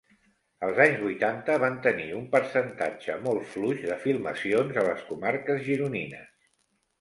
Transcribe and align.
Els 0.67 0.77
anys 0.85 1.01
vuitanta 1.01 1.57
van 1.63 1.75
tenir 1.87 2.07
un 2.19 2.25
percentatge 2.31 3.19
molt 3.27 3.45
fluix 3.51 3.85
de 3.91 3.99
filmacions 4.07 4.81
a 4.81 4.87
les 4.89 5.05
comarques 5.13 5.63
gironines. 5.69 6.35